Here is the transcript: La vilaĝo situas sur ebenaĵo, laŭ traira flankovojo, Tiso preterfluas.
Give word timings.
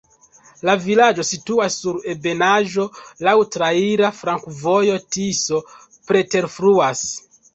La 0.67 0.73
vilaĝo 0.85 1.25
situas 1.31 1.75
sur 1.81 1.99
ebenaĵo, 2.13 2.85
laŭ 3.27 3.35
traira 3.55 4.11
flankovojo, 4.21 4.97
Tiso 5.17 5.61
preterfluas. 6.13 7.07